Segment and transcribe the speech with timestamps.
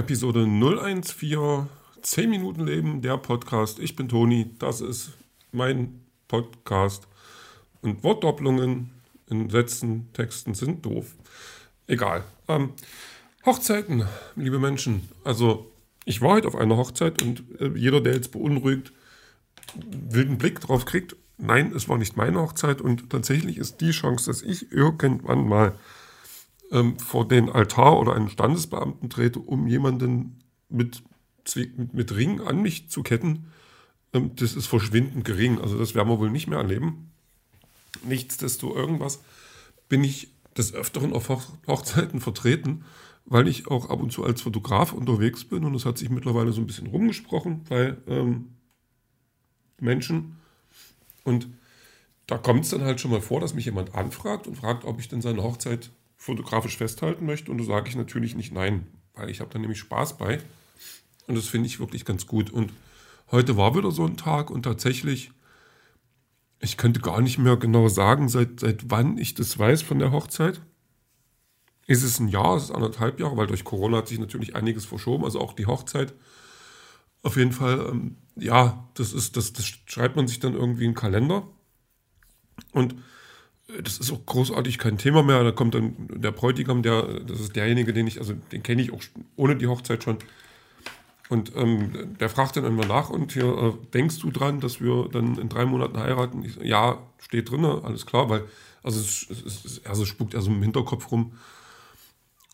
[0.00, 1.68] Episode 014,
[2.00, 3.78] 10 Minuten Leben, der Podcast.
[3.78, 5.10] Ich bin Toni, das ist
[5.52, 7.06] mein Podcast.
[7.82, 8.92] Und Wortdopplungen
[9.28, 11.14] in Sätzen, Texten sind doof.
[11.86, 12.24] Egal.
[12.48, 12.72] Ähm,
[13.44, 14.06] Hochzeiten,
[14.36, 15.06] liebe Menschen.
[15.22, 15.70] Also,
[16.06, 18.94] ich war heute auf einer Hochzeit und äh, jeder, der jetzt beunruhigt,
[19.74, 21.14] wilden Blick drauf kriegt.
[21.36, 25.74] Nein, es war nicht meine Hochzeit und tatsächlich ist die Chance, dass ich irgendwann mal
[26.70, 31.02] ähm, vor den Altar oder einen Standesbeamten trete, um jemanden mit,
[31.56, 33.50] mit, mit Ring an mich zu ketten,
[34.12, 35.60] ähm, das ist verschwindend gering.
[35.60, 37.10] Also das werden wir wohl nicht mehr erleben.
[38.04, 39.20] Nichtsdestotrotz irgendwas
[39.88, 41.28] bin ich des Öfteren auf
[41.66, 42.84] Hochzeiten vertreten,
[43.24, 46.52] weil ich auch ab und zu als Fotograf unterwegs bin und es hat sich mittlerweile
[46.52, 48.56] so ein bisschen rumgesprochen bei ähm,
[49.78, 50.36] Menschen
[51.24, 51.48] und
[52.26, 55.00] da kommt es dann halt schon mal vor, dass mich jemand anfragt und fragt, ob
[55.00, 57.50] ich denn seine Hochzeit fotografisch festhalten möchte.
[57.50, 60.38] Und da sage ich natürlich nicht nein, weil ich habe da nämlich Spaß bei.
[61.26, 62.50] Und das finde ich wirklich ganz gut.
[62.50, 62.74] Und
[63.30, 65.32] heute war wieder so ein Tag und tatsächlich,
[66.58, 70.12] ich könnte gar nicht mehr genau sagen, seit, seit wann ich das weiß von der
[70.12, 70.60] Hochzeit.
[71.86, 74.84] Ist es ein Jahr, ist es anderthalb Jahre, weil durch Corona hat sich natürlich einiges
[74.84, 76.12] verschoben, also auch die Hochzeit.
[77.22, 80.90] Auf jeden Fall, ähm, ja, das ist, das, das schreibt man sich dann irgendwie in
[80.90, 81.48] den Kalender.
[82.72, 82.94] Und
[83.82, 85.42] das ist auch großartig kein Thema mehr.
[85.44, 88.92] Da kommt dann der Bräutigam, der, das ist derjenige, den ich, also den kenne ich
[88.92, 89.02] auch
[89.36, 90.18] ohne die Hochzeit schon.
[91.28, 95.08] Und ähm, der fragt dann immer nach und hier, äh, denkst du dran, dass wir
[95.12, 96.44] dann in drei Monaten heiraten?
[96.44, 98.44] Ich, ja, steht drin, alles klar, weil,
[98.82, 101.32] also es, es, es, also spuckt er so im Hinterkopf rum.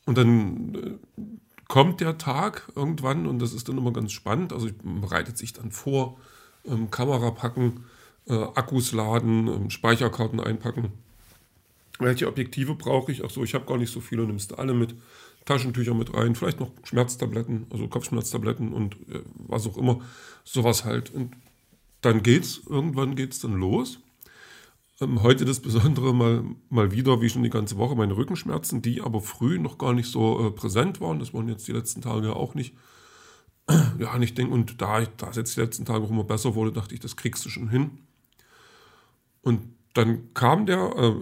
[0.05, 1.23] Und dann äh,
[1.69, 4.53] kommt der Tag irgendwann und das ist dann immer ganz spannend.
[4.53, 6.19] Also man bereitet sich dann vor,
[6.67, 7.85] ähm, Kamera packen,
[8.29, 10.93] äh, Akkus laden, ähm, Speicherkarten einpacken
[11.99, 13.25] welche Objektive brauche ich?
[13.25, 14.95] Ach so, ich habe gar nicht so viele, nimmst du alle mit.
[15.47, 20.01] Taschentücher mit rein, vielleicht noch Schmerztabletten, also Kopfschmerztabletten und äh, was auch immer,
[20.45, 21.11] sowas halt.
[21.11, 21.37] Und
[22.01, 24.01] dann geht's, irgendwann geht's dann los.
[25.01, 29.03] Ähm, heute das Besondere mal, mal wieder, wie schon die ganze Woche, meine Rückenschmerzen, die
[29.03, 31.21] aber früh noch gar nicht so äh, präsent waren.
[31.21, 32.75] Das waren jetzt die letzten Tage ja auch nicht.
[33.99, 36.71] Ja, und ich denke, und da, es jetzt die letzten Tage auch immer besser wurde,
[36.71, 37.99] dachte ich, das kriegst du schon hin.
[39.43, 39.61] Und
[39.95, 41.15] dann kam der, äh,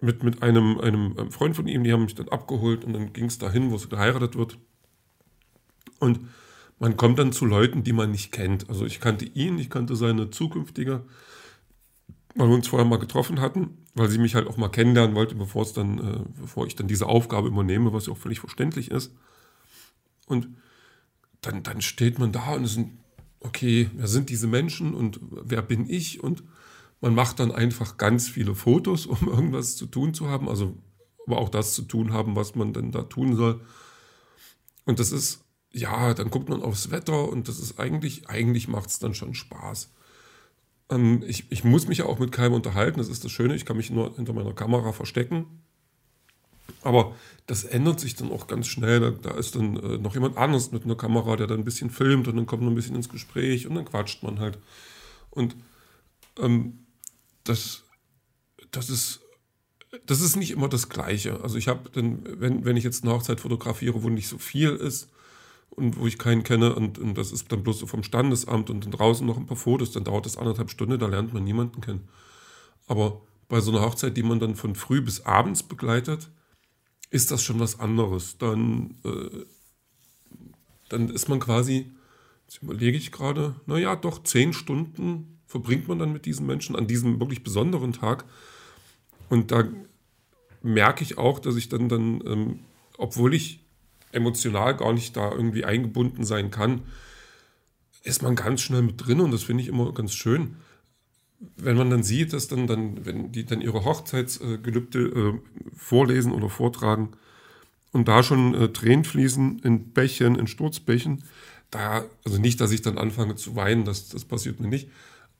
[0.00, 3.26] mit, mit einem, einem Freund von ihm, die haben mich dann abgeholt und dann ging
[3.26, 4.58] es dahin, wo sie geheiratet wird.
[5.98, 6.20] Und
[6.78, 8.68] man kommt dann zu Leuten, die man nicht kennt.
[8.70, 11.04] Also ich kannte ihn, ich kannte seine zukünftige,
[12.34, 15.34] weil wir uns vorher mal getroffen hatten, weil sie mich halt auch mal kennenlernen wollte,
[15.34, 18.90] bevor es dann, äh, bevor ich dann diese Aufgabe übernehme, was ja auch völlig verständlich
[18.90, 19.14] ist.
[20.26, 20.48] Und
[21.42, 22.92] dann, dann steht man da und es sind,
[23.40, 26.42] okay, wer sind diese Menschen und wer bin ich und
[27.00, 30.76] man macht dann einfach ganz viele Fotos, um irgendwas zu tun zu haben, also
[31.26, 33.60] aber auch das zu tun haben, was man denn da tun soll.
[34.84, 38.90] Und das ist, ja, dann guckt man aufs Wetter und das ist eigentlich, eigentlich macht
[38.90, 39.92] es dann schon Spaß.
[40.90, 43.64] Ähm, ich, ich muss mich ja auch mit keinem unterhalten, das ist das Schöne, ich
[43.64, 45.62] kann mich nur hinter meiner Kamera verstecken.
[46.82, 47.14] Aber
[47.46, 49.00] das ändert sich dann auch ganz schnell.
[49.00, 51.90] Da, da ist dann äh, noch jemand anderes mit einer Kamera, der dann ein bisschen
[51.90, 54.58] filmt und dann kommt man ein bisschen ins Gespräch und dann quatscht man halt.
[55.30, 55.56] Und
[56.38, 56.86] ähm,
[57.50, 57.82] das,
[58.70, 59.20] das ist
[60.06, 61.40] das ist nicht immer das Gleiche.
[61.42, 64.70] Also ich habe dann, wenn, wenn ich jetzt eine Hochzeit fotografiere, wo nicht so viel
[64.70, 65.08] ist
[65.70, 68.84] und wo ich keinen kenne und, und das ist dann bloß so vom Standesamt und
[68.84, 71.80] dann draußen noch ein paar Fotos, dann dauert das anderthalb Stunden, da lernt man niemanden
[71.80, 72.08] kennen.
[72.86, 76.30] Aber bei so einer Hochzeit, die man dann von früh bis abends begleitet,
[77.10, 78.38] ist das schon was anderes.
[78.38, 79.44] Dann, äh,
[80.88, 81.90] dann ist man quasi,
[82.46, 86.86] jetzt überlege ich gerade, naja, doch zehn Stunden verbringt man dann mit diesen Menschen an
[86.86, 88.24] diesem wirklich besonderen Tag.
[89.28, 89.64] Und da
[90.62, 92.60] merke ich auch, dass ich dann, dann ähm,
[92.96, 93.58] obwohl ich
[94.12, 96.82] emotional gar nicht da irgendwie eingebunden sein kann,
[98.04, 100.54] ist man ganz schnell mit drin und das finde ich immer ganz schön.
[101.56, 105.38] Wenn man dann sieht, dass dann, dann wenn die dann ihre Hochzeitsgelübde äh,
[105.74, 107.10] vorlesen oder vortragen
[107.90, 111.24] und da schon äh, Tränen fließen in Bächen, in Sturzbächen,
[111.72, 114.88] da, also nicht, dass ich dann anfange zu weinen, das, das passiert mir nicht,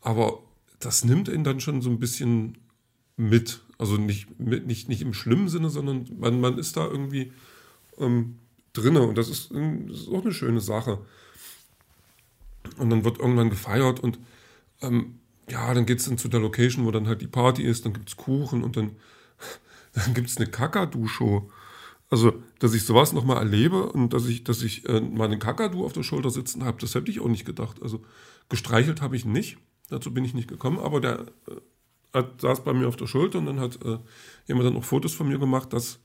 [0.01, 0.41] aber
[0.79, 2.59] das nimmt ihn dann schon so ein bisschen
[3.17, 3.61] mit.
[3.79, 7.33] Also nicht, nicht, nicht im schlimmen Sinne, sondern man, man ist da irgendwie
[7.99, 8.39] ähm,
[8.73, 10.99] drinne und das ist, das ist auch eine schöne Sache.
[12.77, 14.19] Und dann wird irgendwann gefeiert und
[14.83, 15.21] ähm,
[15.51, 17.93] ja, dann geht es dann zu der Location, wo dann halt die Party ist, dann
[17.93, 18.97] gibt es Kuchen und dann,
[19.93, 21.51] dann gibt es eine Kakadu-Show.
[22.09, 25.85] Also, dass ich sowas nochmal erlebe und dass ich, dass ich äh, mal einen Kakadu
[25.85, 27.81] auf der Schulter sitzen habe, das hätte ich auch nicht gedacht.
[27.83, 28.03] Also,
[28.49, 29.59] gestreichelt habe ich nicht.
[29.91, 31.27] Dazu bin ich nicht gekommen, aber der
[32.13, 33.99] äh, saß bei mir auf der Schulter und dann hat äh,
[34.47, 35.73] jemand dann auch Fotos von mir gemacht.
[35.73, 36.01] Das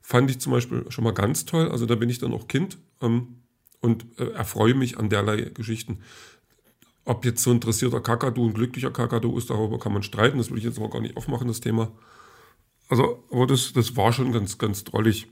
[0.00, 1.70] fand ich zum Beispiel schon mal ganz toll.
[1.70, 3.42] Also da bin ich dann auch Kind ähm,
[3.80, 6.00] und äh, erfreue mich an derlei Geschichten.
[7.04, 10.38] Ob jetzt so ein interessierter Kakadu ein glücklicher Kakadu ist, darüber kann man streiten.
[10.38, 11.90] Das will ich jetzt aber gar nicht aufmachen, das Thema.
[12.88, 15.28] Also, aber das, das war schon ganz, ganz drollig.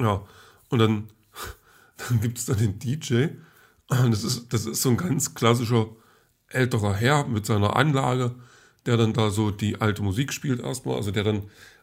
[0.00, 0.24] Ja,
[0.68, 1.08] und dann,
[2.08, 3.28] dann gibt es dann den DJ.
[3.88, 5.88] Das ist, das ist so ein ganz klassischer
[6.54, 8.32] älterer Herr mit seiner Anlage,
[8.86, 10.96] der dann da so die alte Musik spielt erstmal.
[10.96, 11.42] Also der dann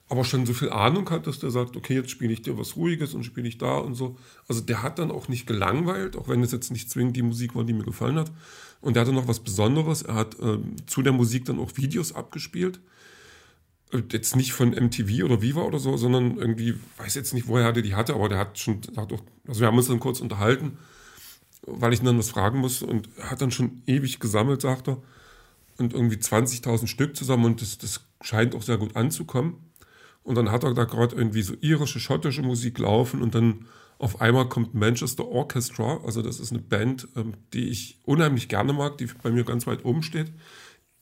[0.09, 2.75] aber schon so viel Ahnung hat, dass der sagt, okay, jetzt spiele ich dir was
[2.75, 4.17] Ruhiges und spiele ich da und so.
[4.47, 7.55] Also der hat dann auch nicht gelangweilt, auch wenn es jetzt nicht zwingend die Musik
[7.55, 8.31] war, die mir gefallen hat.
[8.81, 10.01] Und der hatte noch was Besonderes.
[10.01, 10.57] Er hat äh,
[10.87, 12.79] zu der Musik dann auch Videos abgespielt.
[13.91, 17.65] Äh, jetzt nicht von MTV oder Viva oder so, sondern irgendwie, weiß jetzt nicht, woher
[17.65, 20.21] er die hatte, aber der hat schon, hat auch, also wir haben uns dann kurz
[20.21, 20.77] unterhalten,
[21.71, 25.01] weil ich ihn dann was fragen musste und hat dann schon ewig gesammelt, sagt er.
[25.77, 29.55] Und irgendwie 20.000 Stück zusammen und das, das scheint auch sehr gut anzukommen.
[30.23, 33.65] Und dann hat er da gerade irgendwie so irische, schottische Musik laufen und dann
[33.97, 38.71] auf einmal kommt Manchester Orchestra, also das ist eine Band, ähm, die ich unheimlich gerne
[38.71, 40.31] mag, die bei mir ganz weit oben steht,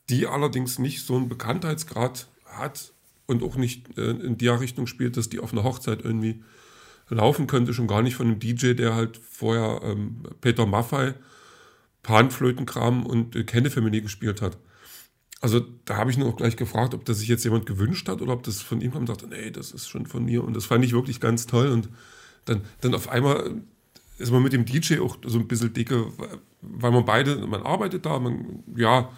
[0.09, 2.93] die allerdings nicht so einen Bekanntheitsgrad hat
[3.27, 6.43] und auch nicht äh, in der Richtung spielt, dass die auf einer Hochzeit irgendwie
[7.09, 11.13] laufen könnte, schon gar nicht von einem DJ, der halt vorher ähm, Peter Maffei,
[12.03, 14.57] Panflötenkram und äh, Kennefamily gespielt hat.
[15.39, 18.21] Also da habe ich nur auch gleich gefragt, ob das sich jetzt jemand gewünscht hat
[18.21, 20.43] oder ob das von ihm kam und dachte, nee, das ist schon von mir.
[20.43, 21.67] Und das fand ich wirklich ganz toll.
[21.67, 21.89] Und
[22.45, 23.61] dann, dann auf einmal
[24.17, 26.07] ist man mit dem DJ auch so ein bisschen dicke,
[26.61, 29.09] weil man beide, man arbeitet da, man, ja,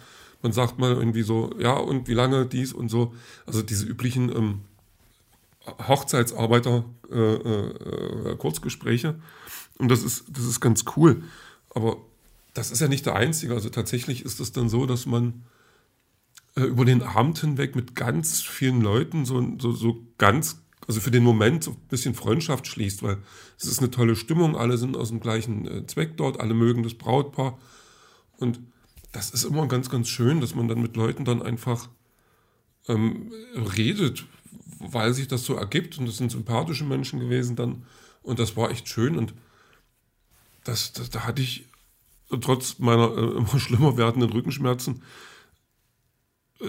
[0.42, 3.14] man sagt mal irgendwie so, ja, und wie lange dies und so.
[3.46, 4.60] Also diese üblichen ähm,
[5.66, 9.20] Hochzeitsarbeiter äh, äh, Kurzgespräche.
[9.78, 11.22] Und das ist, das ist ganz cool.
[11.74, 11.98] Aber
[12.54, 13.54] das ist ja nicht der einzige.
[13.54, 15.44] Also tatsächlich ist es dann so, dass man
[16.56, 21.10] äh, über den Abend hinweg mit ganz vielen Leuten so, so, so ganz, also für
[21.10, 23.18] den Moment so ein bisschen Freundschaft schließt, weil
[23.58, 26.82] es ist eine tolle Stimmung, alle sind aus dem gleichen äh, Zweck dort, alle mögen
[26.82, 27.58] das Brautpaar.
[28.38, 28.60] Und
[29.12, 31.88] das ist immer ganz, ganz schön, dass man dann mit Leuten dann einfach
[32.88, 33.32] ähm,
[33.76, 34.24] redet,
[34.92, 35.98] weil sich das so ergibt.
[35.98, 37.84] Und das sind sympathische Menschen gewesen dann.
[38.22, 39.16] Und das war echt schön.
[39.16, 39.34] Und
[40.64, 41.66] das, das da hatte ich
[42.40, 45.02] trotz meiner äh, immer schlimmer werdenden Rückenschmerzen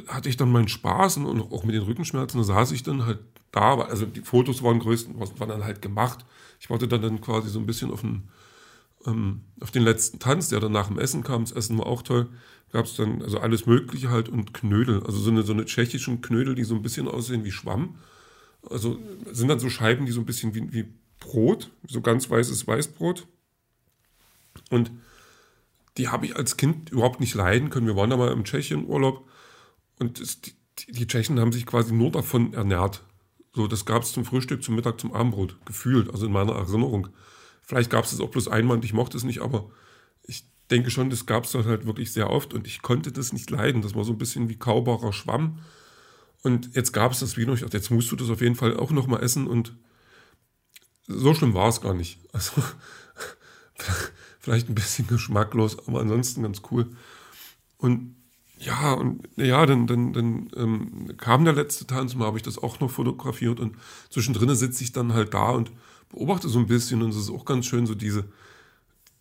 [0.07, 3.19] hatte ich dann meinen Spaß und auch mit den Rückenschmerzen, da saß ich dann halt
[3.51, 6.25] da, also die Fotos waren größten, waren dann halt gemacht.
[6.59, 8.29] Ich warte dann, dann quasi so ein bisschen auf den,
[9.05, 11.43] ähm, auf den letzten Tanz, der dann nach dem Essen kam.
[11.43, 12.29] Das Essen war auch toll.
[12.71, 16.21] Gab es dann also alles Mögliche halt und Knödel, also so eine, so eine tschechischen
[16.21, 17.95] Knödel, die so ein bisschen aussehen wie Schwamm.
[18.69, 18.97] Also
[19.31, 23.27] sind dann so Scheiben, die so ein bisschen wie, wie Brot, so ganz weißes Weißbrot.
[24.69, 24.91] Und
[25.97, 27.87] die habe ich als Kind überhaupt nicht leiden können.
[27.87, 29.27] Wir waren da mal im Tschechien-Urlaub
[29.99, 30.53] und es, die,
[30.87, 33.03] die, Tschechen haben sich quasi nur davon ernährt.
[33.53, 37.09] So, das gab es zum Frühstück, zum Mittag, zum Abendbrot, gefühlt, also in meiner Erinnerung.
[37.71, 39.69] Vielleicht gab es es auch bloß einmal und ich mochte es nicht, aber
[40.23, 43.31] ich denke schon, das gab es dort halt wirklich sehr oft und ich konnte das
[43.31, 43.81] nicht leiden.
[43.81, 45.59] Das war so ein bisschen wie kaubarer Schwamm.
[46.43, 47.53] Und jetzt gab es das Wiener.
[47.53, 49.73] Ich dachte, jetzt musst du das auf jeden Fall auch nochmal essen und
[51.07, 52.19] so schlimm war es gar nicht.
[52.33, 52.61] Also
[54.41, 56.91] vielleicht ein bisschen geschmacklos, aber ansonsten ganz cool.
[57.77, 58.17] Und
[58.59, 62.57] ja, und ja, dann, dann, dann ähm, kam der letzte Tanz, mal habe ich das
[62.57, 63.77] auch noch fotografiert und
[64.09, 65.71] zwischendrin sitze ich dann halt da und
[66.11, 68.25] beobachte so ein bisschen und es ist auch ganz schön, so diese,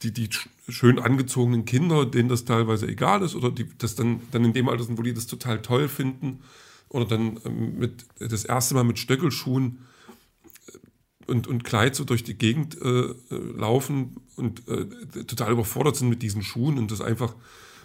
[0.03, 0.29] die, die
[0.69, 4.69] schön angezogenen Kinder, denen das teilweise egal ist oder die das dann, dann in dem
[4.69, 6.41] Alter sind, wo die das total toll finden
[6.89, 9.79] oder dann ähm, mit, das erste Mal mit Stöckelschuhen
[10.69, 14.87] äh, und, und Kleid so durch die Gegend äh, äh, laufen und äh,
[15.25, 17.35] total überfordert sind mit diesen Schuhen und das einfach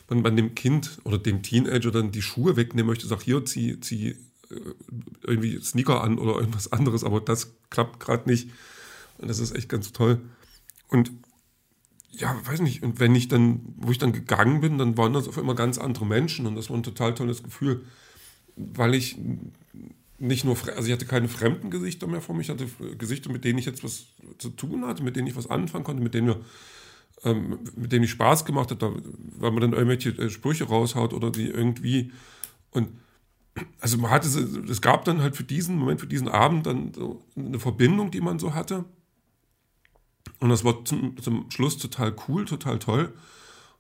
[0.10, 3.80] man, man dem Kind oder dem Teenager dann die Schuhe wegnehmen möchte, sagt, hier, zieh,
[3.80, 4.16] zieh äh,
[5.24, 8.50] irgendwie Sneaker an oder irgendwas anderes, aber das klappt gerade nicht.
[9.18, 10.22] Und das ist echt ganz toll.
[10.90, 11.12] Und
[12.12, 15.28] ja, weiß nicht, und wenn ich dann, wo ich dann gegangen bin, dann waren das
[15.28, 17.84] auf einmal ganz andere Menschen und das war ein total tolles Gefühl,
[18.56, 19.18] weil ich
[20.18, 23.44] nicht nur, also ich hatte keine fremden Gesichter mehr vor mich, ich hatte Gesichter, mit
[23.44, 24.06] denen ich jetzt was
[24.38, 26.40] zu tun hatte, mit denen ich was anfangen konnte, mit denen wir
[27.24, 31.32] ähm, mit dem ich Spaß gemacht hat, weil man dann irgendwelche äh, Sprüche raushaut oder
[31.32, 32.12] die irgendwie
[32.72, 32.90] und
[33.80, 37.24] also man hatte es gab dann halt für diesen Moment, für diesen Abend dann so
[37.38, 38.84] eine Verbindung, die man so hatte.
[40.46, 43.12] Und das war zum, zum Schluss total cool, total toll.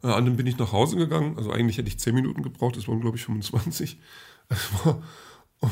[0.01, 1.37] Äh, an dem bin ich nach Hause gegangen.
[1.37, 3.99] Also eigentlich hätte ich 10 Minuten gebraucht, das waren glaube ich 25.
[4.83, 5.03] War,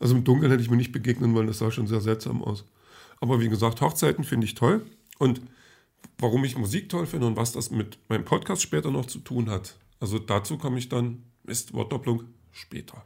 [0.00, 2.64] also im Dunkeln hätte ich mir nicht begegnen wollen, das sah schon sehr seltsam aus.
[3.20, 4.86] Aber wie gesagt, Hochzeiten finde ich toll.
[5.18, 5.42] Und
[6.16, 9.50] warum ich Musik toll finde und was das mit meinem Podcast später noch zu tun
[9.50, 9.76] hat.
[10.00, 13.04] Also dazu komme ich dann, ist Wortdopplung, später.